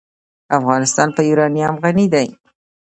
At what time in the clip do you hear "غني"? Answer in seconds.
1.83-2.05